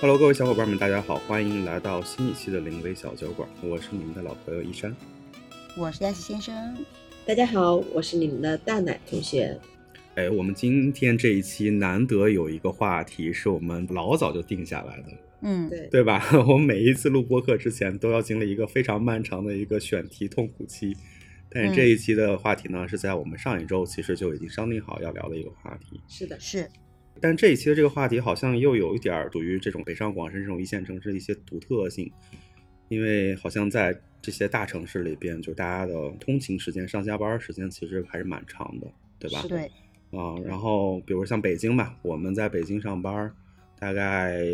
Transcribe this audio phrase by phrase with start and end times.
[0.00, 4.94] Hello，各位小伙伴们，大家好，欢迎来到新一期的临危小酒馆，我是你们的老朋友一山。
[5.76, 6.76] 我是亚西先生，
[7.26, 9.58] 大家好，我是你们的大奶同学。
[10.14, 15.06] 哎，我们今天这一期难得有一个话题是我们老早就定下来的，
[15.42, 16.24] 嗯，对，对吧？
[16.46, 20.96] 我们每一次录播客之前都要经历一个非常漫长的一个选题痛苦期，
[21.50, 26.00] 但是这一期的话题呢，是在我们上一周其实就已经商定好要聊的一个话题。
[26.06, 26.70] 是的，是，
[27.20, 32.10] 但这一期的这个话题好像又有一点儿属于这种北上广深这种一线城市的一些独特性，
[32.88, 38.86] 因为好像在这些大城市里边，就大家的通勤时间、上下班时间其实还是蛮长的，
[39.18, 39.42] 对吧？
[39.48, 39.64] 对，
[40.18, 43.32] 啊，然后比如像北京吧，我们在北京上班，
[43.78, 44.44] 大概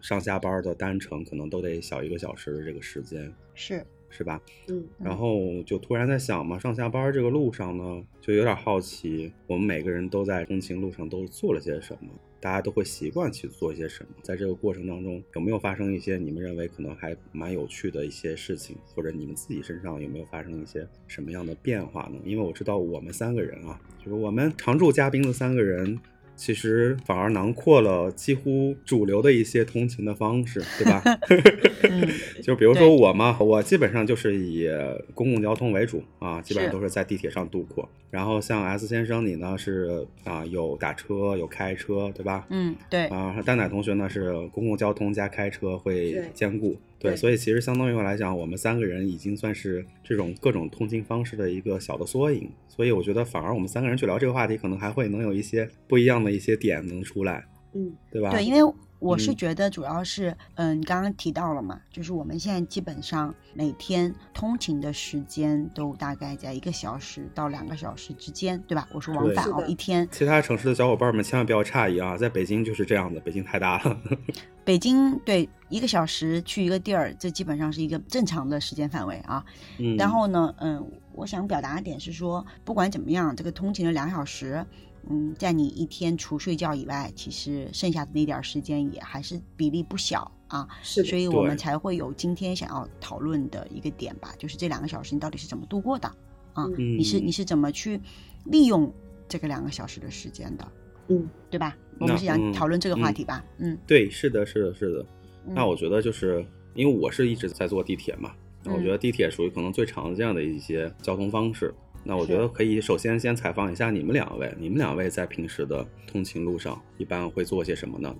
[0.00, 4.40] 上下班的单程可能都得小一个小时的这个时间，是，是吧？
[4.68, 22.18] 嗯，然后就突然在想嘛，上下班这个路上呢，就有点好奇，我们每个人都在通勤路上都做了些什么，大家都会习惯去做一些什么，在这个过程当中，有没有发生一些你们认为可能还蛮有趣的一些事情，或者你们自己身上有没有发生一些什么样的变化呢？
[22.24, 25.98] 因为我知道我们三个人啊，就是我们常驻嘉宾的三个人。
[26.40, 31.02] 其实反而囊括了几乎主流的一些通勤的方式，对吧？
[31.84, 32.08] 嗯，
[32.42, 34.66] 就比如说我嘛，我基本上就是以
[35.12, 37.86] 公共交通为主啊，基本上都是在地铁上度过。
[38.10, 42.46] 然后像 S 先生你呢是啊有打车有开车，对吧？
[42.48, 52.48] 嗯，对，啊，蛋奶同学呢是公共交通加开车会兼顾，对，所以其实相当于我来讲，我们三个人已经算是这种各种通勤方式的一个小的缩影。
[52.68, 58.30] 所以我觉得反而我们三个人去聊这个话题，可能还会能有一些不一样的一些点能出来，嗯，对吧？
[58.30, 68.86] 对，因为我是嗯觉得主要是，嗯，你刚刚提到了嘛，就是我们现在基本上每天通勤的时间都大概在一个小时到两个小时之间，对吧？
[68.92, 70.06] 我说往返哦，一天。
[70.12, 74.00] 其他城市的小伙伴们千万不要诧异啊，在北京就是这样的，北京太大了。
[74.62, 79.44] 北京对一个小时去一个地儿，这基本上是一个正常的时间范围啊。
[79.78, 84.64] 嗯，然后呢，嗯，我想表达的点是说，不管怎么样，这个通勤的两小时，
[85.08, 90.68] 嗯，在你一天除睡觉以外，其实剩下的那点儿时间也还是比例不小啊。
[90.82, 96.08] 是，所以我们才会有今天想要讨论的一个点吧，就是这两个小时你到底是怎么度过的
[96.52, 96.66] 啊？
[96.76, 98.00] 嗯你是你是怎么去
[98.44, 98.92] 利用
[99.28, 100.72] 这个两个小时的时间的，
[101.08, 101.76] 嗯，对吧？
[101.98, 103.44] 我们是想嗯讨论这个话嗯题吧？
[103.58, 105.06] 嗯，对，是的，是的，是的。
[105.46, 106.44] 那嗯我觉得就是
[106.74, 108.32] 因为我是一直在坐地铁嘛，
[108.62, 111.74] 那我嗯觉得地铁属于可能最常见的一些交通方式。
[112.02, 118.14] 那我觉得可以首先先采访一下你们两位，你们两位在平时的通勤路上一般会做些什么呢？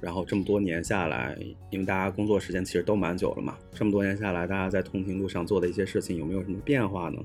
[0.00, 1.36] 然后这么多年下来，
[1.70, 7.20] 因为大家工作时间其实都蛮久了嘛，这么多年下来，大家在通勤路上做的一些事情有没有什么变化呢？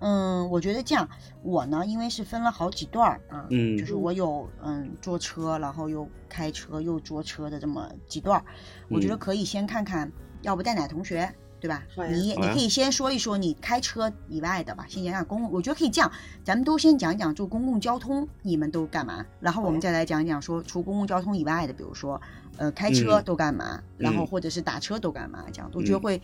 [0.00, 1.08] 嗯，我觉得这样，
[1.42, 8.44] 我呢，因为是分了好几段儿啊，嗯就是我有嗯坐车，然后又开车又坐车的这么几段儿，
[8.88, 10.10] 我觉得嗯可以先看看，
[10.42, 11.32] 要不带奶同学。
[11.60, 11.82] 对吧？
[12.10, 15.50] 你你可以先说一说你开车以外的吧，先讲讲公共。
[15.52, 16.10] 我觉得可以这样，
[16.44, 22.20] 咱们都先讲一讲就公共交通你们都干嘛，然后我们再来讲一讲说除公共交通以外的，比如说
[22.56, 26.22] 呃开车嗯都干嘛，然后嗯或者是打车都干嘛，这样我觉得嗯会。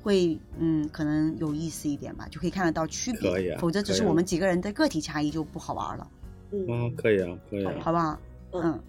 [0.00, 3.30] 会嗯，可能有意思一点吧，就可以看得到区别。
[3.32, 6.08] 可以啊否则只是我们几个人的个体差异就不好玩了，
[6.52, 7.72] 嗯，啊，可以啊，可以啊。
[7.80, 8.18] 好不好？
[8.52, 8.80] 嗯嗯，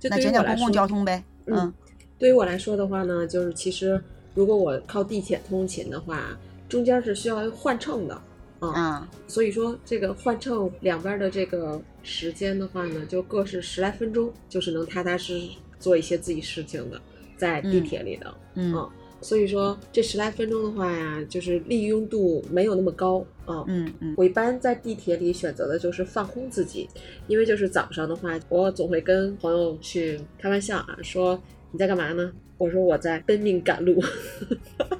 [0.00, 1.22] 就那讲讲公共交通呗。
[1.44, 1.74] 嗯嗯
[2.18, 4.02] 对于我来说的话呢，就是其实
[4.34, 8.14] 如果我靠地铁通勤的话，中间是需要换乘的，
[8.60, 17.00] 啊，啊，所以说这个换乘两边的这个时间的话呢，就各是十来分钟，就是能踏踏实实做一些自己事情的，
[17.36, 18.72] 在地嗯铁里的，嗯。
[18.74, 18.90] 嗯。
[19.20, 23.64] 所以说这十来分钟的话呀，就是利用度没有那么高啊。
[23.66, 24.14] 嗯嗯。
[24.16, 26.88] 我一般在地铁里选择的就是放空自己，
[27.26, 31.36] 因为就是早上的话，我总会跟朋友去开玩笑啊，说
[31.70, 32.32] 你在干嘛呢？
[32.56, 34.02] 我说我在奔命赶路。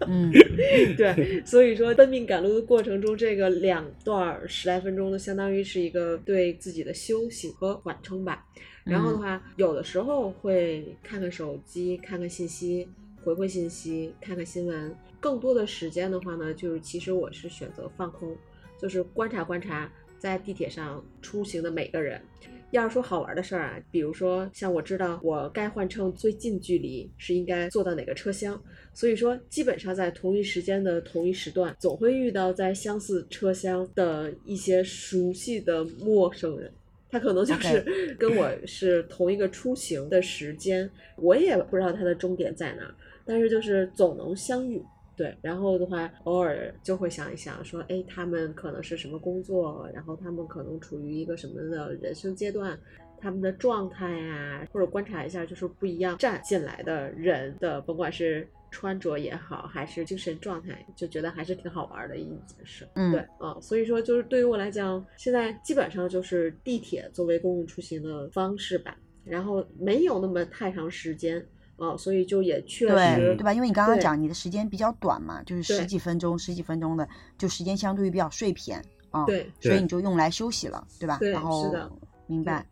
[0.07, 0.31] 嗯
[0.97, 8.47] 对，所以说奔命赶路的过程中，这个两段儿十来分钟呢，相当于是一个对自己的休息和缓冲吧。
[8.85, 12.89] 然后的话，有的时候会看看手机，看看信息，
[13.25, 14.95] 回回信息，看看新闻。
[15.21, 18.37] 更多的时间的话呢，就是其实我是选择放空，
[18.81, 22.21] 就是观察观察在地铁上出行的每个人。
[22.71, 28.61] 要是说好玩的事儿啊，比如说像我知道我该换乘最近距离是应该坐到哪个车厢，
[28.93, 36.71] 所以说基本上在同一时间的同一时段，总会遇到在相似车厢的一些熟悉的陌生人。
[37.11, 42.95] 他可能就是跟我是同一个出行的时间，我也不知道他的终点在哪儿，
[43.25, 44.83] 但是就是总能相遇。
[45.19, 52.79] 对，然后的话，偶尔就会想一想，说，哎，他们可能是什么工作，然后他们可能处于一个什么的人生阶段，
[53.21, 62.87] 他们的状态呀、或者观察一下就是不一样站进来的人的，甭管是穿着也好，还是精神状态，就觉得还是挺好玩的一件事。
[62.95, 71.45] 嗯对啊、所以说就是对于我来讲，现在基本上就是地铁作为公共出行的方式吧，然后没有那么太长时间
[71.79, 73.55] 啊、所以就也确对实对吧？
[73.55, 77.09] 因为你刚刚讲你的时间比较短嘛，就是十几分钟、十几分钟的，
[77.39, 81.17] 就时间相对于比较碎片啊，对所以你就用来休息了，对吧？
[81.19, 81.91] 对然后是的
[82.27, 82.67] 明白，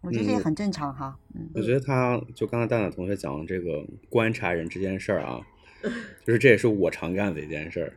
[0.00, 5.40] 我觉得这也嗯很正常哈，嗯我觉得他就刚才蛋蛋同学讲的这个观察人这件事儿啊，
[6.24, 7.92] 就是这也是我常干的一件事儿。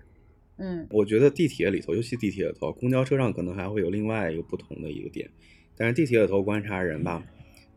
[0.58, 5.30] 嗯我觉得地铁里头，尤其地铁里头，公交车上可能还会有另外一个不同的一个点，
[5.76, 7.22] 但是地铁里头观察人吧，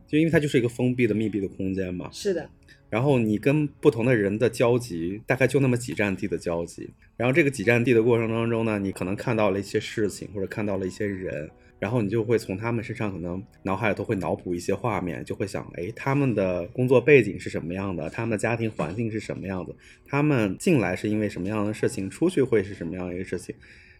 [0.09, 2.49] 就因为它就是一个封闭的、密闭的空间嘛，是的，
[2.89, 6.89] 然后你跟不同的人的交集，大概就那么几站地的交集。
[7.17, 18.09] 然后这个几站地的过程当中呢，你可能看到了一些事情，或者看到了一些人，然后你就会从他们身上可能脑海里头会脑补一些画面，就会想，哎，他们的工作背景是什么样的？
[18.09, 19.77] 他们的家庭环境是什么样子？
[20.07, 22.09] 他们进来是因为什么样的事情？
[22.09, 23.55] 出去会是什么样的一个事情？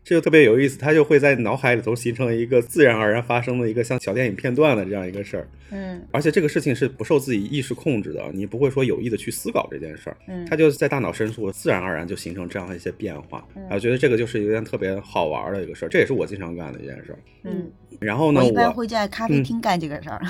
[0.09, 5.47] 这就特别有意思，它就会在脑海里头形成一个自然而然发生的一个像小电影片段的这样一个事儿。
[5.71, 13.47] 嗯而且这个事情是不受自己意识控制的，你不会说有意的去思考这件事儿，嗯，它就是在大脑深处自然而然就形成这样的一些变化。
[13.55, 17.19] 嗯我觉得这个就是一件特别好玩的一个事儿，这也是我经常干的一件事儿。
[17.45, 17.71] 嗯，
[18.01, 20.23] 然后呢，我一般会在咖啡嗯厅干这个事儿，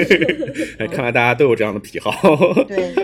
[0.80, 2.10] 哎看来大家都有这样的癖好。
[2.66, 2.94] 对，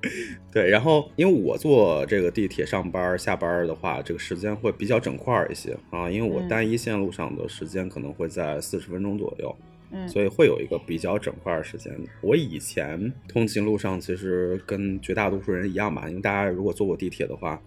[0.52, 9.54] 对，然后因为我坐这个地铁上班儿下班儿的话，这个时间会比较整块儿一些啊，因为我嗯单一线路上的时间可能会在四十分钟左右。
[9.90, 11.90] 嗯所以会有一个比较整块儿时间。
[12.20, 17.58] 我以前通勤路上其实跟绝大多数人一样吧，因为大家如果坐过地铁的话，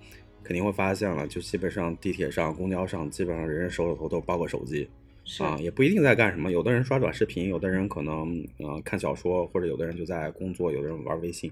[0.44, 4.88] 肯定会发现了，就基本上地铁上、公交上，基本上人人手里头都抱个手机
[5.40, 6.52] 啊，也不一定在干什么。
[6.52, 11.52] 有的人刷短视频，有的人可能呃看小说，或者有的人就在工作，有的人玩微信。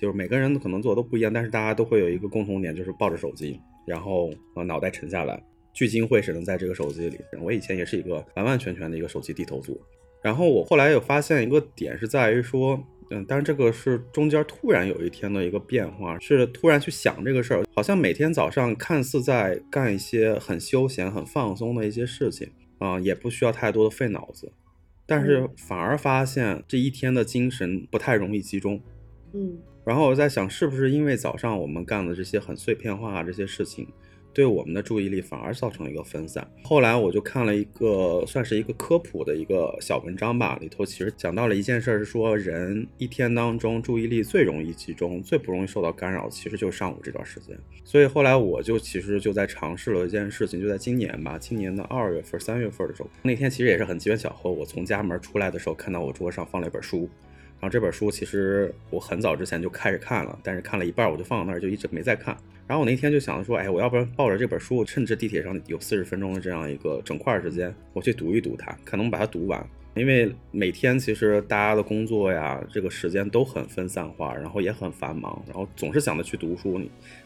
[0.00, 5.42] 就是每个人可能做的都不一样，但是大家都会有一个共同点，就是抱着手机，然后呃脑袋沉下来，
[5.72, 7.18] 聚精会神的在这个手机里。
[7.42, 9.80] 我以前也是一个完完全全的一个手机低头族，
[10.22, 12.80] 然后我后来有发现一个点是在于说，
[13.10, 22.48] 嗯，但是这个是中间突然有一天的一个变化，是突然去想这个事儿，好像每天早上看似在干一些很休闲、很放松的一些事情
[22.78, 24.52] 啊、也不需要太多的费脑子，
[25.04, 25.50] 但是嗯。
[25.56, 28.80] 反而发现这一天的精神不太容易集中。
[29.34, 33.88] 嗯然后我在想，是不是因为早上我们干的这些很碎片化这些事情，
[34.34, 36.46] 对我们的注意力反而造成一个分散？
[36.62, 47.58] 后来我就看了一个算是一个科普的一个小文章吧，里头其实讲到了一件事儿，是说人一天当中注意力最容易集中、最不容易受到干扰，其实就是上午这段时间。
[47.82, 57.08] 所以后来我就其实就在尝试了一件事情，就在今年吧，今年的二月份、三月份的时候，那天其实也是很机缘巧合，我从家门出来的时候，看到我桌上放了一本书。
[57.60, 62.36] 然后这本书其实我很早之前就开始看了，但是看了一半我就放到那儿，就一直没再看。
[62.66, 69.66] 然后我那天就想着说，哎，我要不然抱着这本书，趁着地铁上有四十分钟的这样一个整块时间，我去读一读它，看能把它读完。
[69.94, 76.80] 因为每天其实大家的工作呀，这个时间都很分散化，然后也很繁忙，然后总是想着去读书，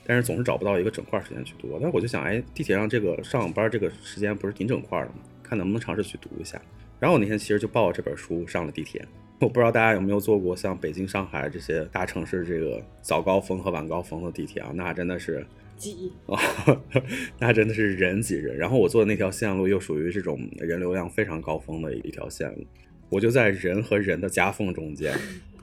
[0.06, 1.78] 但是总是找不到一个整块时间去读。
[1.82, 5.16] 但我就想，哎，地铁上这个上班这个时间不是挺整块的吗？
[5.42, 6.58] 看能不能尝试去读一下。
[6.98, 9.04] 然后我那天其实就抱着这本书上了地铁。
[9.42, 14.70] 我不知道大家有没有坐过像北京、上海这些大城市这个早高峰和晚高峰的地铁啊？
[14.72, 15.44] 那真的是
[15.76, 16.38] 记忆啊，
[17.40, 18.56] 那真的是人挤人。
[18.56, 22.64] 然后我坐的那条线路又属于这种人流量非常高峰的一条线路，
[23.08, 25.12] 我就在人和人的夹缝中间，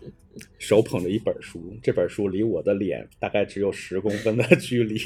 [0.60, 5.00] 手捧着一本书，这本书离我的脸大概只有十公分的 距离，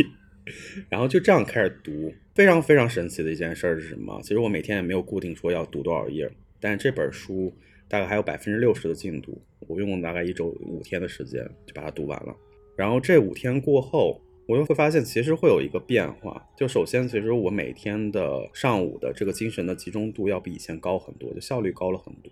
[0.89, 2.11] 然后就这样开始读。
[2.33, 4.19] 非常非常神奇的一件事是什么？
[4.23, 6.27] 其实我每天也没有固定说要读多少页，
[6.59, 7.55] 但是这本书
[7.93, 12.35] 大概还有百分之六十的进度，我用了大概一周五天的时间就把它读完了。
[12.75, 16.43] 然后这五天过后，我又会发现其实会有一个变化。
[16.57, 22.31] 就首先，其实我每天的上午的这个精神的集中度要比以前高很多，就效率高了很多。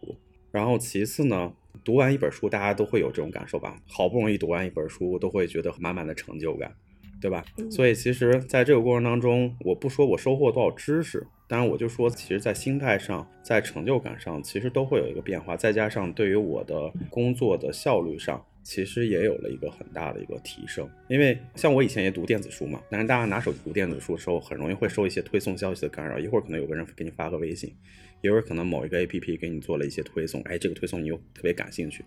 [0.52, 1.54] 然后其次呢，
[1.86, 3.80] 读完一本书，大家都会有这种感受吧？
[3.88, 6.74] 好不容易读完一本书，都会觉得满满的成就感，
[7.22, 7.46] 对吧？
[7.60, 15.58] 嗯所以其实在这个过程当中，我不说我收获多少知识，当然我就说，其实，在心态上，在成就感上，其实都会有一个变化。
[15.58, 20.90] 再加上对于我的工作的效率上，其实也有了一个很大的一个提升。
[21.10, 26.18] 因为像我以前也读电子书嘛，但是大家拿手机读电子书的时候，很容易会受一些推送消息的干扰。
[26.18, 27.76] 一会儿可能有个人给你发个微信，
[28.22, 32.06] 一会儿可能某一个 APP 给你做了一些推送，哎，这个推送你又特别感兴趣。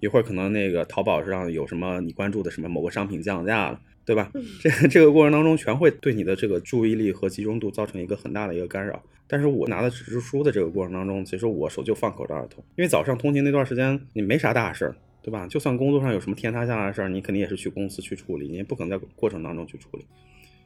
[0.00, 4.32] 一会儿可能那个淘宝上有什么你关注的什么某个商品降价了，对吧？
[4.58, 9.02] 这 这个过程当中全会对你的这个注意力和集中度造成一个很大的一个干扰。
[9.26, 15.46] 但是我拿的纸质书的这个过程当中，其实我手就放口袋儿头，因为早上通勤那段时间你没啥大事儿，对吧？
[15.46, 20.06] 就算工作上有什么天塌下来的事儿，你肯定也是去公司去处理，你也不可能在过程当中去处理。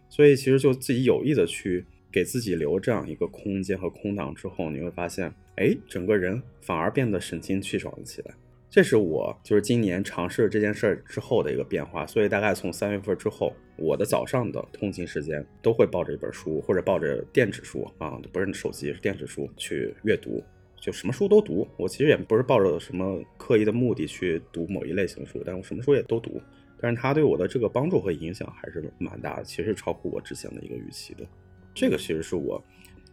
[0.08, 8.32] 所以其实就自己有意的去给自己留这样一个空间和空档之后，你会发现，哎，整个人反而变得神清气爽了起来。
[8.72, 20.42] 这是我就是今年尝试这件事儿之后的一个变化，所以大概从三月份之后，我的早上的通勤时间都会抱着一本书或者抱着电子书啊，不是手机是电子书去阅读，
[20.80, 21.68] 就什么书都读。
[21.76, 26.40] 我其实也不是抱着什么刻意的目的去读某一类型书，但我什么书也都读。
[26.80, 31.26] 但是它对我的这个帮助和影响还是蛮大的，其实超乎我之前的一个预期的。
[31.74, 32.64] 这个其实是我。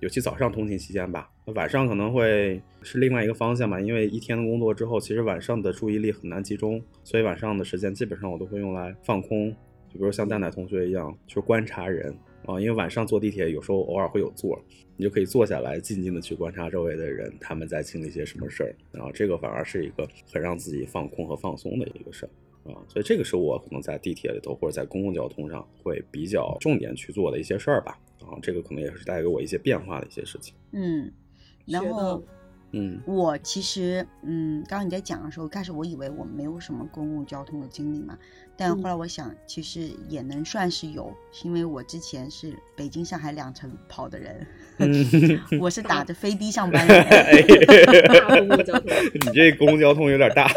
[0.01, 9.51] 尤其早上通勤期间吧，晚上可能会是另外一个方向吧，因为一天的工作之后，其实晚上的注意力很难集中，所以晚上的时间基本上我都会用来放空，
[9.89, 12.15] 就比如像蛋奶同学一样，去观察人
[12.45, 14.57] 啊，因为晚上坐地铁有时候偶尔会有座，
[14.95, 27.99] 你就可以坐下来静静的去观察周围的人，他们在经历些什么事儿，然后这个反而是一个很让自己放空和放松的一个事儿啊，所以这个是我可能在地铁里头或者在公共交通上会比较重点去做的一些事儿吧。
[28.21, 30.53] 啊，这个可能也是带给我一些变化的一些事情。
[30.71, 31.11] 嗯，
[31.65, 32.23] 然后，
[32.71, 38.17] 嗯，我其实，嗯，刚刚你在讲的时候，开始我以为我没有什么公共交通的经历嘛，
[38.55, 41.11] 但后来我想，其实也能算是有，
[41.43, 44.45] 因为我之前是北京、上海两城跑的人，
[45.59, 46.93] 我是打着飞的上班的。
[48.37, 48.73] 公共交，
[49.13, 50.47] 你这公共交通有点大。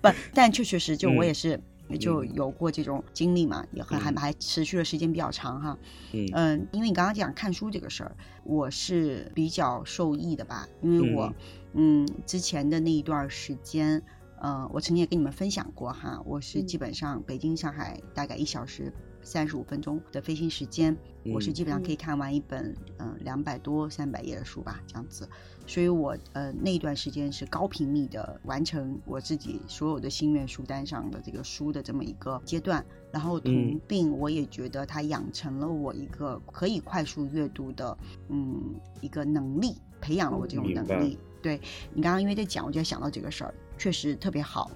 [0.00, 1.60] 不，但确确实，就我也是。
[1.98, 5.78] 就有过这种经历嘛，也还还还持续的时间比较长哈。
[6.12, 11.32] 嗯因为你刚刚讲看书这个事儿，我是比较受益的吧，因为我
[11.74, 14.02] 嗯之前的那一段时间，
[14.40, 18.92] 呃，我曾经也跟你们分享过哈，我是基本上北京上海大概一小时。
[19.22, 25.28] 三十五分钟的飞行时间，我是基本上可以看完一本嗯两百多三百页的书吧，这样子。
[25.66, 32.84] 所以我呃那段时间是高频密的完成我自己所有的心愿书单上的这个书的这么一个阶段。
[33.12, 37.96] 然后同病我也觉得它养成了我一个可以快速阅读的
[38.28, 41.18] 嗯一个能力，培养了我这种能力。
[41.42, 41.60] 对
[41.92, 44.70] 你刚刚因为在讲，我就想到这个事儿，确实特别好。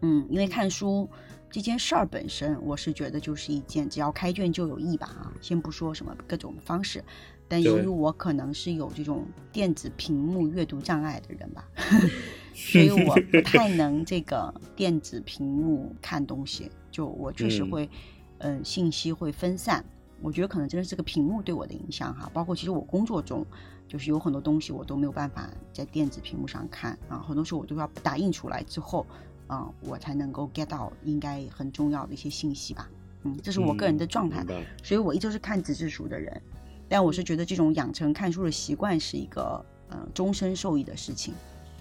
[0.00, 1.08] 嗯，因为看书。
[1.54, 7.04] 这件事儿本身，我是觉得就是一件只要开卷就有益吧啊，先不说什么各种方式，
[7.52, 11.68] 但由于我可能是有这种电子屏幕阅读障碍的人吧，
[12.54, 17.86] 所以我不太能这个电子屏幕看东西，就我确实会，
[18.38, 19.84] 嗯，信息会分散。
[20.22, 23.44] 我觉得可能真的是个屏幕对我的影响哈，包括其实我工作中
[23.86, 29.06] 就是有很多东西我都没有办法在电子屏幕上看啊，很多时候我都要打印出来之后。
[29.48, 32.88] 啊，我才能够 get 到应该很重要的一些信息吧。
[33.24, 34.42] 嗯，这是我个人的状态，
[34.82, 36.40] 所以我一直是看纸质书的人。
[36.92, 41.32] 但我是觉得这种养成看书的习惯是一个呃终身受益的事情。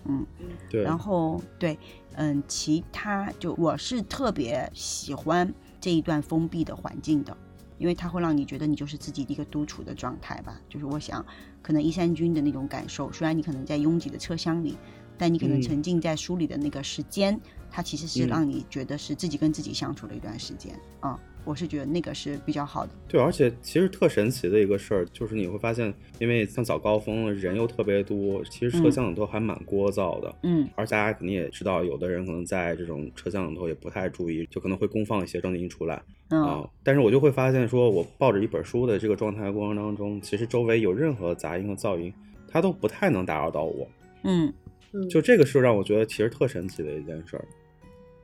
[0.05, 0.25] 嗯，
[0.69, 0.81] 对。
[0.83, 1.77] 然后对，
[2.13, 7.35] 嗯，其他就我是特别喜欢这一段封闭的环境的，
[7.77, 10.57] 因为它会让你觉得你就是自己的一个独处的状态吧。
[10.69, 11.25] 就是我想，
[11.61, 14.77] 可能一三军的那种感受，虽然你可能在拥挤的车厢里，
[15.17, 17.37] 但你可能沉浸在书里的那个时间。
[17.69, 22.91] 它其实是让你觉得是自己跟自己相处的一段时间啊，我是觉得那个是比较好的。
[23.07, 30.33] 对，而且其实特神奇的一个事儿就是你会发现，因为像早高峰人又特别多，其实车厢里头还蛮聒噪的。
[30.43, 36.63] 嗯，而且大家肯定也知道，有的人可能在这种车厢里头也不太注意，就可能会公放一些声音出来啊。
[36.83, 42.13] 但是我就会发现，说我抱着一本书的这个状态过程当中，其实周围有任何杂音和噪音，
[42.47, 43.87] 它都不太能打扰到我。
[44.23, 44.53] 嗯，
[45.09, 47.45] 就这个是让我觉得其实特神奇的一件事儿。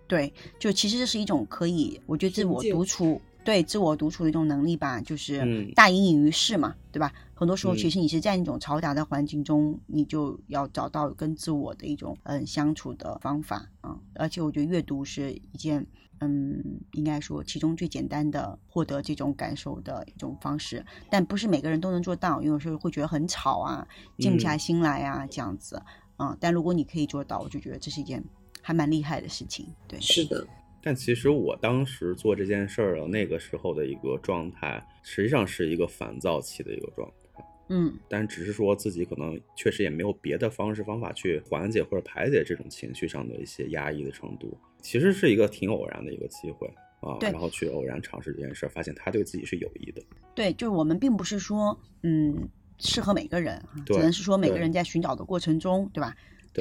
[0.08, 7.14] 对，就其实这是一种可以，我觉得自我独处，对自我独处的一种能力吧，就是大隐隐于市嘛，对吧？
[7.34, 14.00] 很多时候其实你是在那种嘈杂的环境中，你就要找到跟自我的一种嗯相处的方法啊。
[14.16, 15.86] 而且我觉得阅读是一件
[16.20, 23.88] 嗯，应该说其中最简单的获得这种感受的一种方式，但不是每个人都能做到，有时候会觉得很吵啊，
[24.18, 25.80] 静不下心来啊，这样子
[26.16, 26.36] 啊。
[26.40, 28.24] 但如果你可以做到，我就觉得这是一件。
[28.68, 30.46] 还蛮厉害的事情，对，是的。
[30.84, 37.46] 但其实我当时做这件事儿的那个时候的一个状态，实际上是一个烦躁期的一个状态。
[37.70, 44.58] 嗯，但只是说自己可能确实也没有别的方式方法去缓解或者排解这种情绪上的一些压抑的程度。
[44.82, 46.68] 其实是一个挺偶然的一个机会
[47.00, 50.04] 啊，然后去偶然尝试这件事儿，发现它对自己是有益的。
[50.36, 56.14] 对，就是我们并不是说嗯适合每个人，只能是说每个人在寻找的过程中，对吧？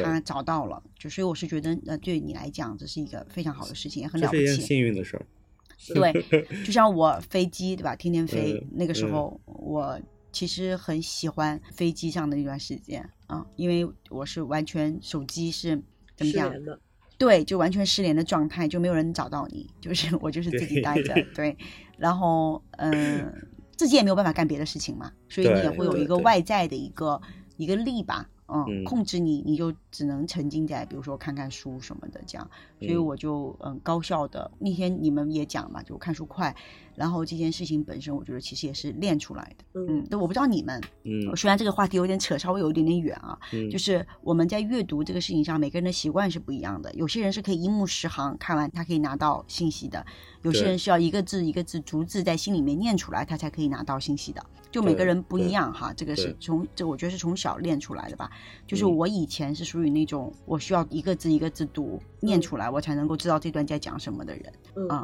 [0.03, 5.27] 他找到了，就所以我是觉得，呃，对你来讲，这是一个非常好的事情，也很了不起，幸运的事儿。
[5.89, 6.13] 对，
[6.65, 10.01] 就像我飞机对吧，天天飞，嗯那个时候我
[10.33, 15.81] 其实很喜欢飞机上的那段时间啊，因为我是完全手机是
[16.17, 16.51] 怎么讲？
[16.65, 16.79] 的，
[17.19, 21.57] 对，就完全失联的状态，就没有人找到你，就是 我就是自己待着，对，
[21.99, 23.33] 然后嗯、
[23.77, 27.21] 自己也没有办法干别的事情嘛，所以你也会有一个外在的一个
[27.59, 28.85] 一个力吧，嗯，嗯。
[28.85, 33.05] 控制你，你就只能沉浸在比如说看看书什么的这样，所以嗯。
[33.05, 36.55] 我就嗯高效的那天你们也讲嘛，就看书快，
[36.97, 46.93] 然后这件事情本身我觉得其实也是练出来的，嗯嗯，但我不知道你们，嗯虽然这个话题有点扯，稍微有一点点远啊，嗯，就是我们在阅读这个事情上，每个人的习惯是不一样的。
[46.95, 50.01] 有些人是可以一目十行看完，他可以拿到信息的；
[50.43, 54.45] 有些人是要一个字一个字逐字在心里面念出来，他才可以拿到信息的。
[54.71, 58.31] 就每个人不一样哈，这个是从这我觉得是从小练出来的吧。
[58.67, 64.53] 就是嗯我以前是属于那种我需要一个字一个字读念嗯出来，我才能够知道这段在讲什么的人。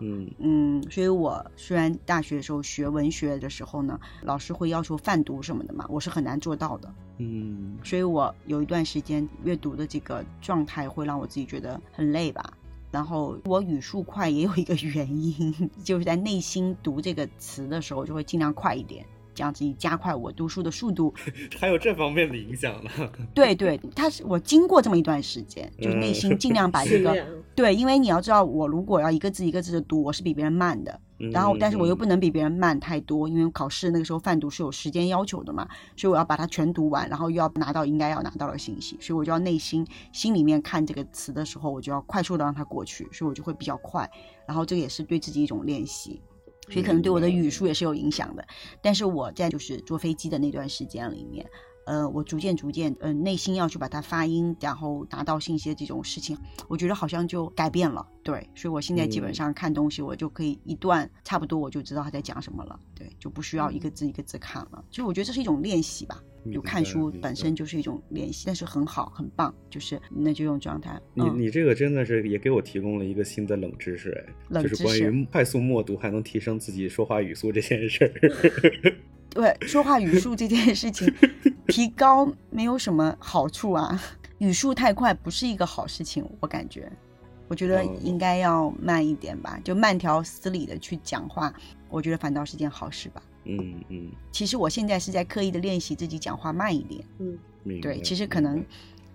[0.03, 6.93] 嗯嗯，所以我虽然大学的时候学文学的时候呢，老师会要求泛读什么的嘛，我是很难做到的。
[7.19, 12.53] 嗯所以我有一段时间阅读的这个状态会让我自己觉得很累吧。
[12.91, 19.03] 然后我语速快也有一个原因， 就是在内心读这个词的时候就会尽量快一点，
[19.35, 21.15] 这样子以加快我读书的速度。
[21.59, 22.91] 还有这方面的影响呢。
[23.33, 31.01] 对对，他是我经过这么一段时间，就是内心尽量把这个， 对，因为你要知道，我如果要一个字一个字的读，我是比别人慢的。
[31.31, 44.11] 然后，但是我又不能比别人慢太多，因为考试那个时候泛读是有时间要求的嘛，所以我要把它全读完，然后又要拿到应该要拿到的信息，所以我就要内心心里面看这个词的时候，我就要快速的让它过去，所以我就会比较快，
[44.47, 46.21] 然后这个也是对自己一种练习，
[46.69, 48.45] 所以可能对我的语速也是有影响的。
[48.81, 51.47] 但是我在就是坐飞机的那段时间里面，
[51.85, 56.37] 呃，我逐渐逐渐，呃，内心要去把它发音，然后达到信息的这种事情，
[56.69, 58.07] 我觉得好像就改变了。
[58.23, 62.79] 对，所以我现在基本嗯上看东西，我就可以一段差不多我就知道他在讲什么了。
[62.95, 64.85] 对，就不需要一个字一个字看了。
[64.91, 66.23] 所以我觉得这是一种练习吧。
[66.43, 71.01] 明就看书本身就是一种联系，但是很好，很棒，就是那这种状态。
[71.15, 74.11] 你嗯，你这个真的是也给我提供了一个新的冷知识，
[74.51, 78.93] 哎，就是关冷知识于快速默读还能提升自己说话语速这件事儿。
[79.31, 81.11] 对，说话语速这件事情，
[81.69, 83.99] 提高没有什么好处啊。
[84.39, 86.91] 语速太快不是一个好事情，我感觉。
[87.49, 91.53] 我觉得哦应该要慢一点吧，就慢条斯理的去讲话，
[91.91, 93.23] 我觉得反倒是件好事吧。
[93.45, 97.05] 嗯嗯，其实我现在是在刻意的练习自己讲话慢一点。
[97.19, 97.39] 嗯。
[97.81, 98.65] 对，其实可能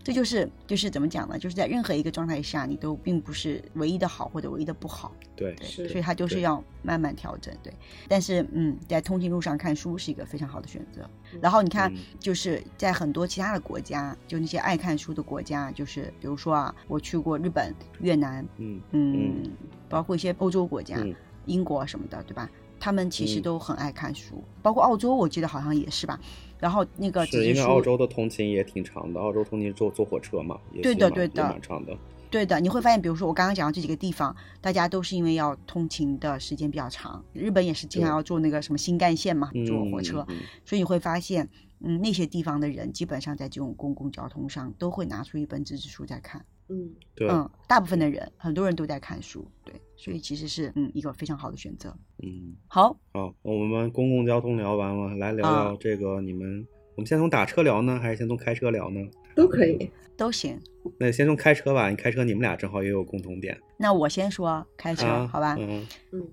[0.02, 1.38] 这就是就是怎么讲呢？
[1.38, 5.14] 就是在任何一个状态下，你都并不是唯一的好或者唯一的不好。
[5.36, 7.54] 对对，是所以它就是要慢慢调整。
[7.62, 7.74] 对，
[8.08, 11.10] 但是嗯，在通勤路上看书是一个非常好的选择。
[11.42, 19.52] 然后你看嗯，就是在很多其他的国家，就那些爱看书的国家，就是比如说啊，我去过日本、越南，嗯嗯，
[19.90, 21.14] 包括一些欧洲国家，嗯
[21.48, 22.50] 英国什么的，对吧？
[22.80, 26.20] 他们其实嗯都很爱看书，包括澳洲，我记得好像也是吧。
[26.60, 31.96] 然后那个纸是因，为澳洲的通勤也挺长的，澳洲通勤坐坐火车嘛，也对的对的蛮长的。
[32.30, 37.24] 对的，你会发现，比如说我刚刚讲到这几个地方，大家都是因为要通勤的时间比较长。
[37.32, 40.26] 日本也是经常要坐那个什么新干线嘛，坐火车，
[40.66, 41.48] 所以你会发现，
[41.80, 46.44] 嗯，那些地方的人基本上在这种公共交通上都会拿出一本纸质书在看。
[46.70, 51.96] 嗯对，嗯，大部分的人，很多人都在看书，对，所以其实是嗯一个非常好的选择。
[52.24, 59.00] 嗯，好，好，我们公共交通聊完了，来聊啊聊这个你们，我们先从打车聊呢，还是先从开车聊呢？
[59.36, 59.90] 都可以。
[60.18, 60.60] 都行。
[60.98, 65.56] 那先从开车吧，你开车你们俩正好也有共同点，那我先说开车，啊，好吧？
[65.60, 65.86] 嗯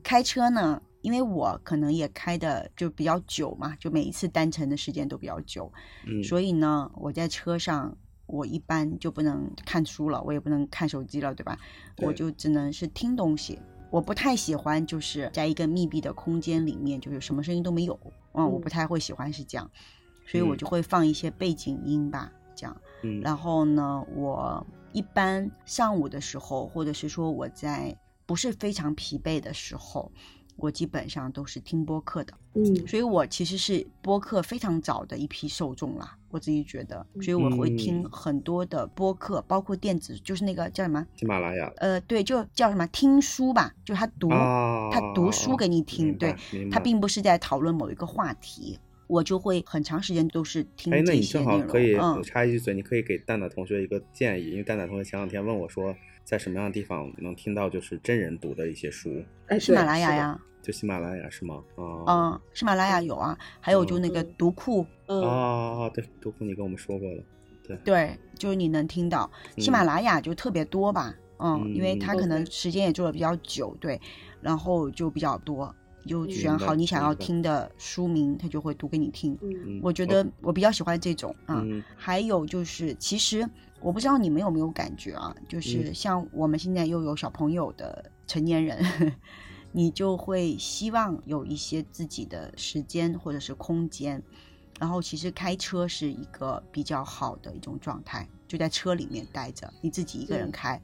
[0.02, 5.70] 开车呢，因为我可能也开的就比较久嘛，就每一次单程的时间都比较久，
[6.06, 7.94] 嗯，所以呢，我在车上
[8.26, 11.58] 我一般就不能看书了，我也不能看手机了，对吧？
[11.96, 13.58] 对我就只能是听东西。
[13.90, 17.98] 我不太喜欢就是在一个密闭的空间里面，就是什么声音都没有，
[18.32, 19.70] 嗯，我嗯不太会喜欢是这样，
[20.26, 22.76] 所以我嗯就会放一些背景音吧，这样。
[23.02, 30.10] 嗯，然后呢，我一般上午的时候，或者是说我在不是非常疲惫的时候，
[30.56, 32.32] 我基本上都是听播客的。
[32.56, 41.04] 嗯所以我其实是播客非常早的一批受众啦，我自己觉得，所以我会听嗯很多的播客，包括电子，就是那个叫什么？
[41.16, 46.36] 喜马拉雅呃，对，就叫什么听书吧，就他读，啊，他读书给你听，对，
[46.70, 48.78] 他并不是在讨论某一个话题。
[49.06, 61.62] 我就会很长时间都是听哎，那你这些内容，正好可以嗯，插一句嘴，你可以给蛋蛋同学一个建议，因为蛋蛋同学前两天问我说，在什么样的地方能听到就是真人读的一些书，哎，喜马拉雅呀，就喜马拉雅是吗？
[62.06, 67.22] 啊、嗯，喜马拉雅有啊，还有就那个嗯读库，嗯啊，对，读库你跟我们说过了，
[67.66, 69.30] 对对，就是你能听到。
[69.58, 74.00] 喜马拉雅就特别多吧，嗯，因为它可能嗯时间也做的比较久，对。
[74.40, 75.74] 然后就比较多，
[76.06, 79.36] 就选好你想要听的书名，他就会读给你听。
[79.42, 81.62] 嗯我觉得我比较喜欢这种啊。
[81.64, 83.48] 嗯还有就是，其实
[83.80, 88.84] 我不知道你们有没有感觉啊，就是嗯像我们现在又有小朋友的成年人，
[89.72, 94.22] 你就会希望有一些自己的时间或者是空间。
[94.80, 100.76] 然后其实开车是一个比较好的一种状态，就在车里面待着，你自己一个人嗯开。
[100.76, 100.82] 嗯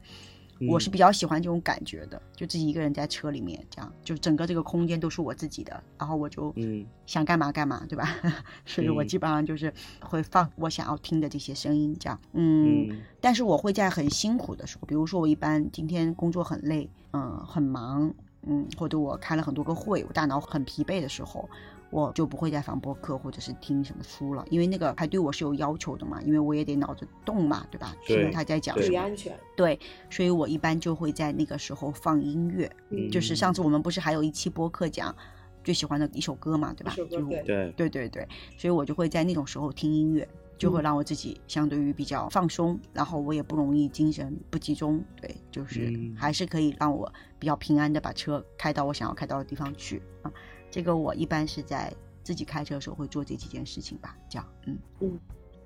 [0.69, 8.15] 我是比较喜欢这种感觉的，就自己一个人在车里面，这样就整个这个空间都是我自己的，然后我就嗯想干嘛干嘛，对吧？
[8.65, 12.89] 所以我嗯基本上就是会放我想要听的这些声音，这样，嗯。
[12.89, 18.11] 嗯但是我会在很辛苦的时候，比如说我一般今天工作很累，嗯，很忙，
[18.47, 21.47] 嗯，或者我开了很多个会，我大脑很疲惫的时候，
[21.91, 27.93] 我就不会再放播客或者是听什么书了，因为那个还对我是有要求的嘛，因为我也得脑子动嘛，对吧？
[28.07, 29.37] 对听他在讲什么，注意安全。
[29.55, 35.15] 对，所以我一般就会在那个时候放音乐，嗯就是上次我们不是还有一期播客讲
[35.63, 36.93] 最喜欢的一首歌嘛，对吧？
[36.93, 38.27] 一首歌就对对对对对，
[38.57, 40.27] 所以我就会在那种时候听音乐，
[40.57, 50.31] 就会嗯让我自己相对于比较放松，然后我也不容易精神不集中，对，就是嗯还是可以让我比较平安的把车开到我想要开到的地方去啊。
[50.71, 55.19] 这个我一般是在自己开车的时候会做这几件事情吧，这样，嗯嗯，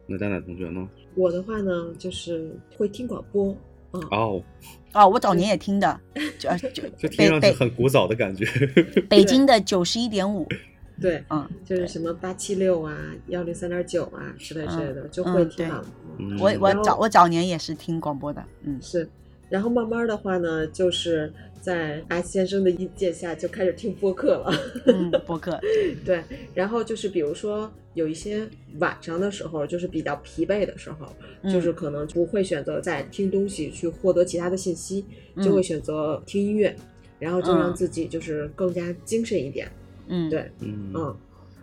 [0.07, 0.85] 那蛋蛋同学呢？
[1.15, 3.55] 我的话呢，就是会听广播。
[3.93, 4.43] 嗯，哦，
[4.93, 6.01] 哦，我早年也听的，
[6.37, 8.45] 就就就 这听上去很古早的感觉。
[9.07, 10.45] 北京的九十一点五，
[10.99, 15.81] 对，嗯，就是什么八七六啊、幺零三点九啊之类之类的，就会听到。
[16.17, 19.09] 嗯我我早我早年也是听广播的，嗯是，
[19.49, 21.33] 然后慢慢的话呢，就是
[21.65, 24.53] 在 S 先生的引荐下就开始听播客了。
[24.85, 25.59] 嗯，播客，
[26.05, 26.23] 对，
[26.53, 28.47] 然后就是比如说有一些
[28.77, 31.07] 晚上的时候，就是比较疲惫的时候，
[31.49, 35.03] 就是嗯可能不会选择在听东西去获得其他的信息，
[35.41, 36.75] 就会嗯选择听音乐，
[37.17, 39.67] 然后就让嗯自己就是更加精神一点。
[40.07, 41.17] 嗯，对，嗯嗯。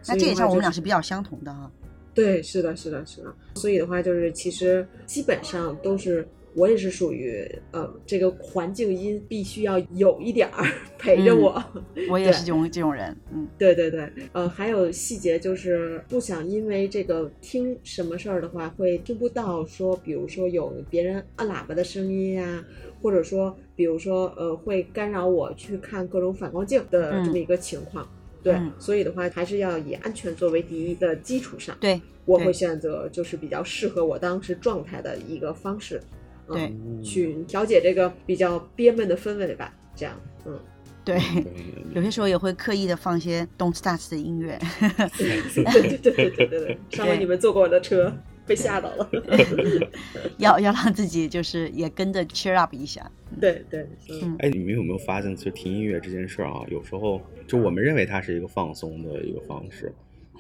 [0.09, 1.71] 那这也像我们俩是是比较相同的哈。
[2.13, 3.33] 对，是的，是的，是的。
[3.55, 10.65] 所以的话，就是其实基本上都是我也是属于呃，这个环境音必须要有一点儿
[10.99, 11.65] 陪着嗯我。
[12.11, 22.65] 我也是这种这种人，嗯对对对，呃，还有细节就是不想因为这个听什么事儿的话，会听不到说，比如说有别人按喇叭的声音呀、
[23.01, 28.07] 或者说，比如说呃，会干扰我去看各种反光镜的这么一个情况。
[28.43, 31.77] 对，嗯所以的话，还是要以安全作为第一的基础上。
[31.81, 36.01] 对对我会选择就是比较适合我当时状态的一个方式，
[36.49, 39.73] 嗯、对去调节这个比较憋闷的氛围吧。
[39.95, 40.15] 这样，
[40.47, 40.59] 嗯，
[41.05, 41.21] 对，
[41.95, 44.59] 有些时候也会刻意的放一些 Don't Start 的音乐，
[45.19, 46.79] 对对对对对对对。
[46.91, 48.13] 上回你们坐过我的车，
[48.47, 49.11] 被吓到了。
[50.39, 53.11] 要要让自己就是也跟着 cheer up 一下。
[53.41, 59.93] 对对，嗯嗯哎，你们有没有发现，其实听音乐这件事儿啊，有时候就我们认为它是一个放松的一个方式，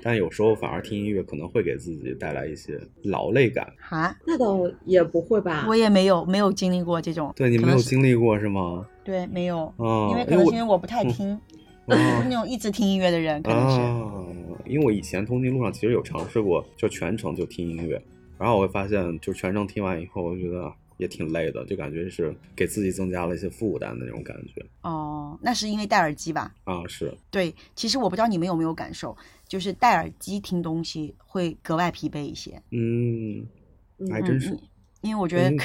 [0.03, 3.73] 但有时候反而听音乐可能会给自己带来一些劳累感。
[3.79, 5.65] 哈，那倒也不会吧？
[5.69, 8.87] 我也没有没有经历过这种，对你没有经历过是吗？
[9.05, 11.41] 对没有，啊，因为可能是因为我我不太听，啊
[11.87, 13.81] 我是那种一直听音乐的人，可能是。
[13.81, 14.25] 啊，
[14.67, 18.01] 因为我以前通勤路上其实有尝试过，就全程就听音乐，
[18.39, 26.55] 然后我会发现，就全程听完以后，我觉得也挺累的，就感觉是给自己增加了一些负担的那种感觉哦，那是因为戴耳机吧？
[26.65, 32.63] 啊，是，对，其实我不知道你们有没有感受，就是戴耳机听东西会格外疲惫一些。
[32.71, 33.47] 嗯，
[34.11, 34.61] 还真是嗯，
[35.03, 35.57] 因为我觉得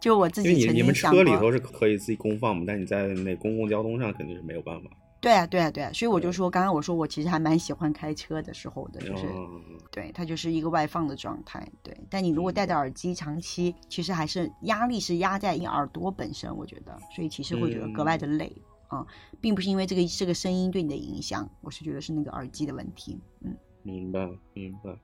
[0.00, 4.90] 就我自因为己曾你你们车里头是可以自己公放嘛，但你在那公共交通上肯定是没有办法。
[5.20, 11.96] 对啊，对啊，对啊，所以我就说，刚刚我说我其实还蛮喜欢开车的时候的，就是、哦对它就是一个外放的状态，对。
[12.08, 18.52] 但你如果戴着耳机长期，其实还是压力是压在你耳朵本身，我觉得，所以其实会觉得格外的累
[18.88, 19.04] 啊、
[19.40, 23.56] 并不是因为这个这个声音对你的影响，我是觉得是那个耳机的问题，嗯。
[23.82, 24.96] 明白明白。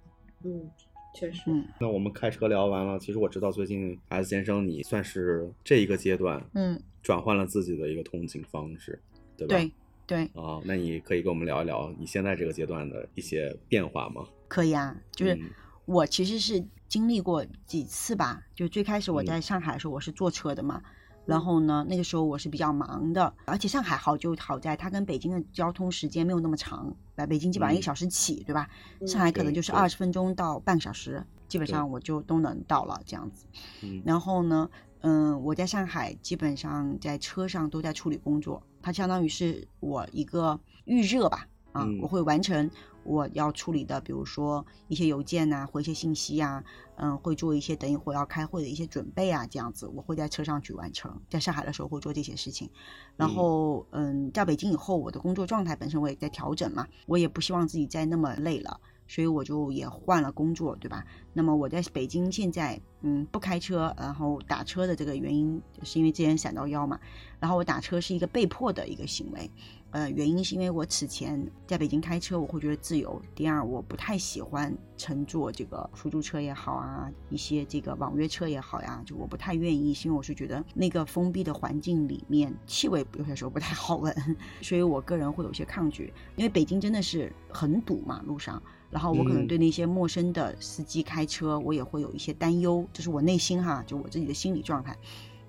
[0.45, 0.71] 嗯，
[1.15, 1.67] 确实，嗯。
[1.81, 9.03] 那我们开车聊完了，其实我知道最近 S 先生你算是这一个阶段嗯，转换了自己的一个通勤方式，
[9.37, 9.57] 对吧？
[9.57, 9.73] 对
[10.07, 14.27] 对，啊，那你可以跟我们聊一聊你现在这个阶段的一些变化吗？
[14.49, 15.51] 可以啊，就是嗯
[15.87, 20.83] 我其实是经历过几次吧，就最开始我嗯在上海的时候我是坐车的嘛，
[21.27, 28.69] 然后呢那个时候我是比较忙的，而且上海好就好在它跟北京的交通时间没有那么长，来北京基本上一嗯个小时起，对吧？
[29.01, 33.47] 嗯上海可能就是二十分钟到半小时，基本上我就都能到了这样子。
[33.83, 42.71] 嗯然后呢，嗯，我在上海基本上在车上都在处理工作，它相当于是我一个预热吧，啊，我会完成
[43.03, 46.63] 我要处理的，比如说一些邮件呐，回一些信息呀，
[46.97, 51.19] 嗯，会做一些等一会儿要开会的一些准备啊，这样子我会在车上去完成。
[51.31, 52.69] 在上海的时候会做这些事情，
[53.17, 58.79] 然后嗯，在北京以后，我的工作状态本身我也在调整嘛，我也不希望自己再那么累了。
[59.07, 61.05] 所以我就也换了工作，对吧？
[61.33, 66.99] 那么我在北京现在，嗯，不开车，然后打车的这个原因是因为之前闪到腰嘛。
[67.41, 69.51] 然后我打车是一个被迫的一个行为，
[69.91, 73.21] 呃，原因是因为我此前在北京开车，我会觉得自由。
[73.35, 84.15] 第二，我不太喜欢乘坐这个出租车也好啊，一些这个网约车也好呀，就我不太愿意，是因为我是觉得那个封闭的环境里面气味有些时候不太好闻，
[84.63, 86.11] 所以我个人会有些抗拒。
[86.37, 88.63] 因为北京真的是很堵嘛，路上。
[88.95, 94.97] 然后我可能对那些陌生的司机开车，我也会有一些担忧，这是我内心哈，就我自己的心理状态。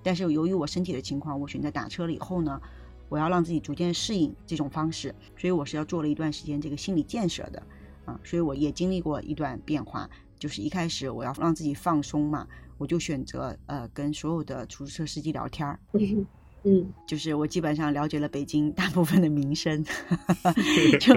[0.02, 2.60] 但是由于我身体的情况，我选择打车了以后呢，
[3.08, 7.62] 我要让自己逐渐适应这种方式，所以我是要做了一段时间这个心理建设的
[8.04, 15.78] 啊，所以我也经历过一段变化，就是一开始我要让自己放松嘛，我就选择呃跟所有的出租车司机聊天儿。
[16.68, 19.84] 嗯，就是我基本上了解了北京大部分的民生，
[20.98, 21.14] 就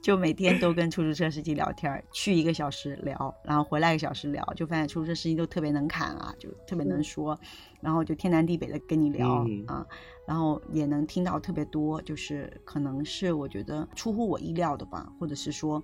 [0.00, 7.36] 就每天都跟出租车司机聊天，去一个小时聊，然后回来一个小时聊，就发现出租车司机都特别能侃啊，就特别能说，
[7.80, 9.84] 然后就天南地北的跟你聊啊，
[10.28, 15.82] 然后也能听到特别多，就是可能是我觉得出乎我意料的吧，或者是说。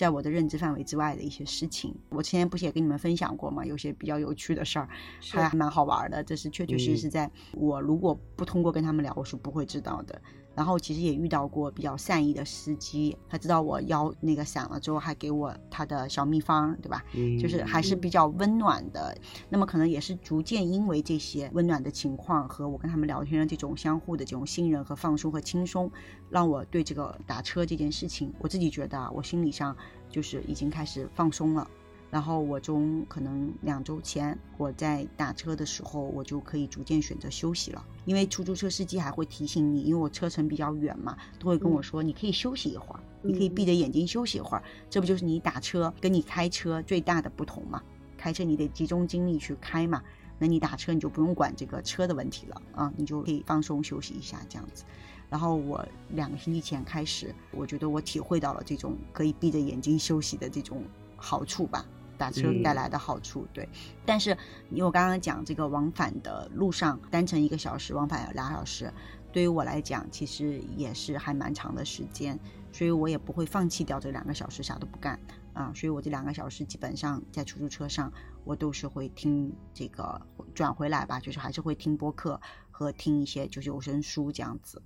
[0.00, 3.62] 在我的认知范围之外的一些事情，我之前不是也跟你们分享过吗？
[3.66, 4.88] 有些比较有趣的事儿，
[5.30, 6.24] 还蛮好玩的。
[6.24, 10.22] 这是确确实实在我如果不通过跟他们聊，我是不会知道的。
[10.60, 17.02] 然后其实也遇到过比较善意的司机，他知道我腰那个伞了之后，还给我他的小秘方，对吧？
[17.14, 19.16] 嗯，就是还是比较温暖的。
[19.48, 25.90] 那么可能也是逐渐因为这些温暖的情况和我跟他们聊天的这种相互的这种信任和放松和轻松，
[26.28, 29.74] 让我对这个打车这件事情，我自己觉得啊我心理上
[30.10, 31.66] 就是已经开始放松了。
[32.10, 47.80] 然后我从可能两周前我在打车的时候，我就可以逐渐选择休息了，因为出租车司机还会提醒你，因为我车程比较远嘛，都会跟我说你可以休息一会儿，你可以闭着眼睛休息一会儿，这不就是你打车跟你开车最大的不同嘛？
[48.18, 50.02] 开车你得集中精力去开嘛，
[50.38, 54.84] 那你打车你就不用管这个车的问题了啊，你就可以放松休息一下这样子。
[55.28, 60.82] 然后我两个星期前开始，我觉得我体会到了这种可以闭着眼睛休息的这种
[61.16, 61.86] 好处吧。
[62.20, 63.66] 打车带来的好处，对，
[64.04, 64.36] 但是
[64.68, 68.92] 因为我刚刚讲这个往返的路上单程一个小时，往返俩小时，
[69.32, 72.38] 对于我来讲其实也是还蛮长的时间，
[72.70, 75.18] 所以我也不会放弃掉这两个小时啥都不干。
[75.54, 78.12] 啊，所以我这两个小时基本上在出租车上，
[78.44, 80.20] 我都是会听这个
[80.54, 84.80] 转回来吧，就是还是会听播客和听一些就是有声书这样子。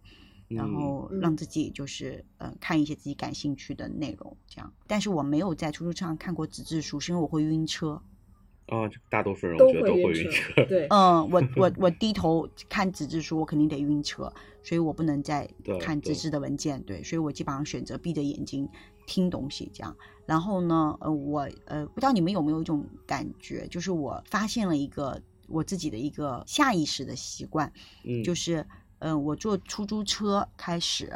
[0.49, 4.73] 然后让自己就是呃看一些自己感兴趣的内容，这样。
[4.87, 8.01] 但是我没有在出租车上看过纸质书，是因为我会晕车。
[8.67, 10.65] 啊，大多数人我觉得都会晕车。
[10.65, 15.47] 对， 嗯，我我 我低头看纸质书，我肯定得晕车，所以我不能再
[15.81, 16.83] 看纸质的文件。
[16.85, 18.67] 对，所以我基本上选择闭着眼睛
[19.07, 19.95] 听东西这样。
[20.25, 27.71] 然后呢，呃，我呃不知道你们有没有一种感觉，就是我发现了一个我自己的一个下意识的习惯，
[28.05, 28.67] 嗯，就是。
[29.01, 31.13] 嗯，我坐出租车开始，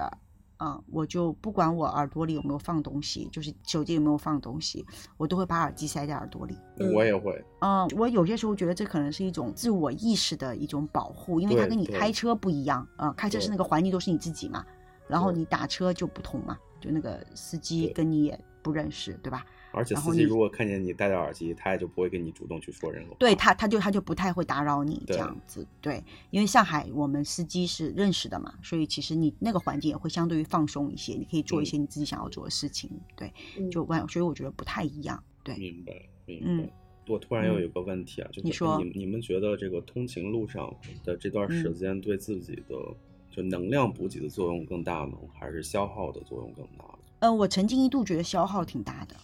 [0.58, 4.84] 嗯，我就不管我耳朵里有没有放东西，就是手机有没有放东西，
[5.16, 6.58] 我都会把耳机塞在耳朵里。
[6.94, 7.44] 我也会。
[7.60, 12.86] 嗯，我有些时候觉得这可能是一种自我意识的一种保护，因为它跟你开车不一样。
[12.98, 14.64] 嗯，开车是那个环境都是你自己嘛，
[15.06, 19.44] 然后你打车就不同嘛，就那个司机跟你也不认识，对吧？
[19.72, 23.14] 而且司机如果看见你戴着耳机，他也就不会跟你主动去说任何。
[23.16, 25.66] 对他，他就他就不太会打扰你这样子。
[25.80, 32.90] 对，因为上海我们司机是认识的嘛，所以其实你那个环境也会相对于放松一些，你可以做一些你自己想要做的事情。
[33.14, 33.32] 对，
[33.70, 35.22] 就完，所以我觉得不太一样。
[35.42, 35.92] 对，明白，
[36.26, 36.70] 明白。
[37.06, 40.70] 我突然又有一个问题啊，就是你说，你你们觉得这个通勤路上
[41.04, 42.74] 的这段时间对自己的
[43.30, 46.84] 就能量补给的作用更大呢，还是消耗的作用更大？
[47.20, 49.16] 嗯，我曾经一度觉得消耗挺大的。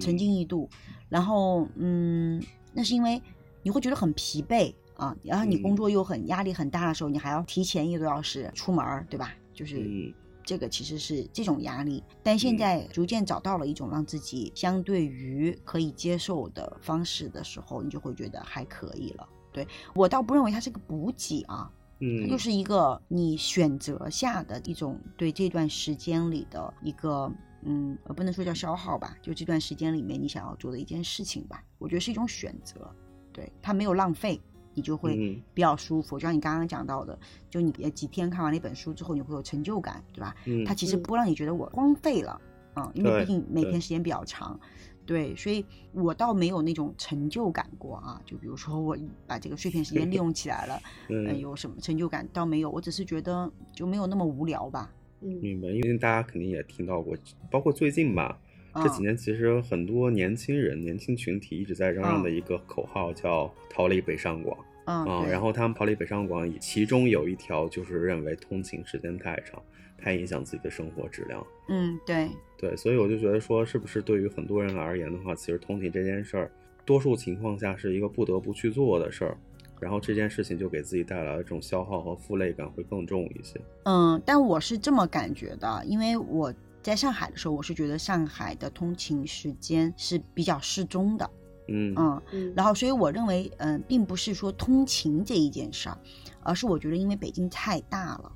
[0.00, 0.68] 曾经一度，
[1.08, 3.20] 然后嗯，那是因为
[3.62, 9.34] 你会觉得很疲惫啊，然后你工作又很压力很大的时候，你还要提前一个多小时出门，对吧？
[9.52, 10.12] 就是
[10.44, 12.02] 这个其实是这种压力。
[12.22, 19.28] 但现在逐渐找到了一种让自己相对于可以接受的方式的时候，你就会觉得还可以了。
[19.52, 27.30] 对我倒不认为它是个补给啊，嗯，就是一个你选择下的一种对这段时间里的一个。
[27.62, 32.90] 嗯，呃不能说叫消耗吧，就这段时间里面你想要做的一件事情吧，我觉得是一种选择，
[33.32, 34.40] 对，它没有浪费，
[34.74, 36.18] 你就会比较舒服。
[36.18, 40.34] 就像你刚刚讲到的，就你几天看完了一本书之后，你会有成就感，对吧？
[40.46, 42.40] 嗯，它其实不让你觉得我荒废了，
[42.76, 44.58] 嗯，因为毕竟每天时间比较长，
[45.06, 48.20] 对，所以我倒没有那种成就感过啊。
[48.26, 48.96] 就比如说我
[49.26, 54.90] 把这个碎片 时间利用起来了，嗯，有什么成就感倒没有，我只是觉得就没有那么无聊吧。
[55.22, 57.16] 嗯，明白，因为大家肯定也听到过，
[57.50, 58.38] 包括最近吧。
[58.74, 65.52] 这几年其实很多年轻人、年轻群体一直在嚷嚷的一个口号叫“逃离北上广”啊，然后。
[65.52, 69.62] 他们逃离北上广，其中有一条就是认为通勤时间太长，
[69.98, 71.46] 太影响自己的生活质量。
[71.68, 76.50] 嗯，对，对，所以我就觉得说，是不是对于很多人而言的话，其实通勤这件事儿，
[76.86, 79.36] 多数情况下是一个不得不去做的事儿，
[79.82, 83.60] 然后这件事情就给自己带来的这种消耗和负累感会更重一些。
[83.84, 86.54] 嗯，但我是这么感觉的，因为我。
[86.84, 91.30] 在上海的时候，我是觉得上海的通勤时间是比较适中的，
[91.68, 95.98] 嗯嗯，然后所以我认为，嗯，并不是说通勤这一件事儿，
[96.42, 98.32] 而是我觉得因为北京太大了，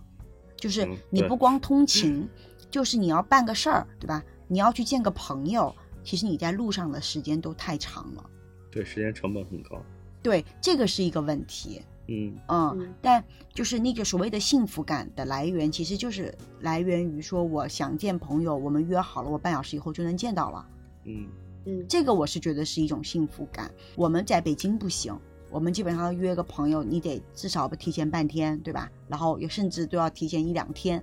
[0.56, 2.28] 就是你不光通勤，
[2.70, 4.22] 就是你要办个事儿，对吧？
[4.46, 8.30] 你要去见个朋友，其实你在路上的时间都太长了，
[8.70, 9.82] 对，时间成本很高，
[10.26, 11.80] 对，这个是一个问题。
[12.08, 13.22] 嗯嗯，但
[13.54, 20.66] 就是那个所谓的幸福感的来源，其实就是来源于说，我想见朋友，我们约好了，我半小时以后就能见到了。
[21.04, 21.28] 嗯
[21.64, 23.70] 嗯，这个我是觉得是一种幸福感。
[23.94, 25.16] 我们在北京不行，
[25.48, 28.90] 我们基本上约个朋友，你得至少不提前半天，对吧？
[29.06, 31.00] 然后也甚至都要提前一两天，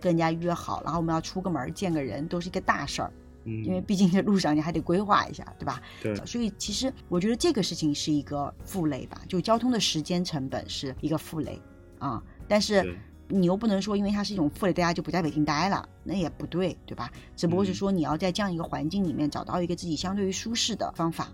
[0.00, 3.12] 跟人家约好，然后我们要出个门见个人，都是一个大事儿。
[3.44, 5.82] 因为毕竟在路上你还得规划一下，对吧？
[6.02, 6.14] 对。
[6.24, 11.60] 所以其实我觉得这个事情是一个负累吧，就交通的时间成本是一个负累
[11.98, 12.22] 啊。
[12.48, 12.96] 但是
[13.28, 17.10] 你又不能说因为它是一种负累，大家就不在北京待了，那也不对，对吧？
[17.36, 21.28] 只不过是说你要在这样一个环境里面找到一个自己相对于舒适的方法，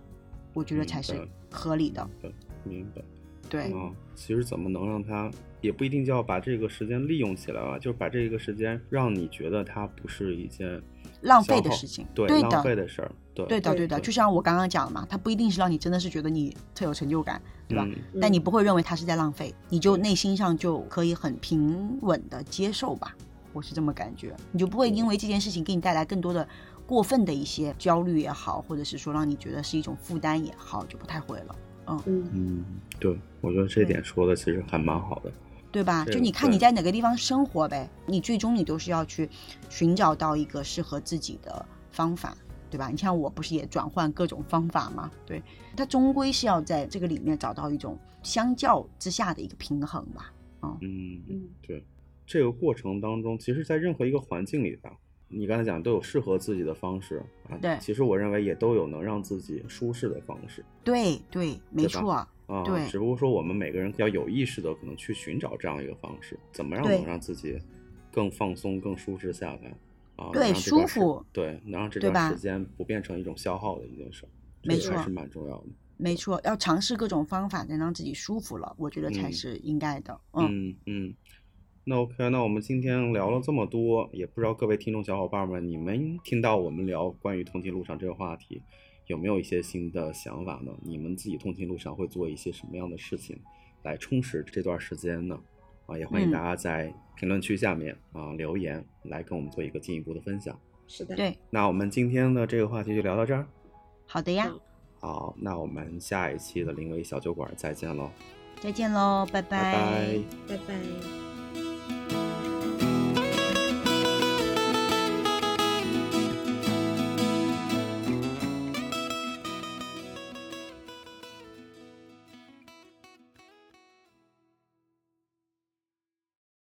[0.52, 2.08] 我觉得才是合理的。
[2.64, 3.02] 明白。
[3.48, 3.72] 对。
[3.72, 10.80] 啊，其实怎么能让它也不一定就要把这个时间利用起来啊，就是把这个时间让你觉得它不是一件。
[11.22, 14.00] 浪费的事情，对的，浪费的事儿，对，对的，对的。
[14.00, 17.86] 就像我刚刚讲的嘛，它不一定是让你真的是觉得你特有成就感，对吧？
[18.20, 23.14] 但你不会认为它是在浪费，你就内心上就可以很平稳的接受吧。
[23.52, 26.46] 我是这么感觉，你就不会因为这件事情给你带来更多的
[26.86, 31.56] 过分的一些焦虑也好，或者是说让你觉得是一种负担也好，就不太会了。
[31.86, 32.64] 嗯嗯，
[33.00, 35.32] 对，我觉得这点说的其实还蛮好的。
[35.72, 36.04] 对吧？
[36.06, 39.28] 就你看你在哪个地方生活呗，你最终你都是要去
[39.68, 42.36] 寻找到一个适合自己的方法，
[42.70, 42.88] 对吧？
[42.88, 45.10] 你像我不是也转换各种方法吗？
[45.24, 45.42] 对，
[45.76, 50.32] 它终归是要在这个里面找到一种相较之下的一个平衡吧。
[50.62, 50.78] 嗯
[51.28, 51.84] 嗯，对，
[52.26, 54.90] 这个过程当中，其实，在任何一个环境里吧，
[55.28, 57.56] 你刚才讲都有适合自己的方式啊。
[57.62, 60.64] 对，其实我认为也都有能让自己舒适的方式。
[60.84, 62.26] 对对，没错。
[62.50, 67.56] 啊，对，只不过说我们每个人要有意识的可能去寻找这样一个方式，怎么样能让自己
[68.10, 69.72] 更放松、更舒适下来
[70.16, 70.30] 啊？
[70.32, 74.24] 对，舒服，对，能让这段时间不变成一种消耗的一件事，
[74.64, 75.66] 没错，还是蛮重要的。
[75.96, 80.18] 没错，要尝试各种方法，能让自己舒服了，我觉得才是应该的。
[80.32, 81.14] 嗯嗯，
[81.84, 88.60] 那 OK，那我们今天聊了这么多，也不知道各位听众小伙伴们，你们听到我们聊关于通勤路上这个话题。
[89.10, 90.72] 有没有一些新的想法呢？
[90.82, 93.36] 你们自己通勤路上会做一些什么样的事情
[93.82, 95.36] 来充实这段时间呢？
[95.86, 100.56] 啊，也欢迎大家在评论区下面啊留言，来跟我们做一个进一步的分享。
[100.86, 101.36] 是的，对。
[101.50, 103.44] 那我们今天的这个话题就聊到这儿。
[104.06, 104.48] 好的呀。
[105.00, 108.12] 好，那我们下一期的临危小酒馆再见喽。
[108.60, 110.20] 再见喽，拜拜。
[110.46, 111.29] 拜拜。